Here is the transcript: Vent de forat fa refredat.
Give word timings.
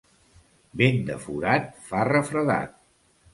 Vent 0.81 0.97
de 1.09 1.17
forat 1.25 1.69
fa 1.91 2.07
refredat. 2.11 2.75